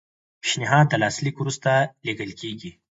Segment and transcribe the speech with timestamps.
[0.41, 1.71] پیشنهاد د لاسلیک وروسته
[2.05, 2.71] لیږل کیږي.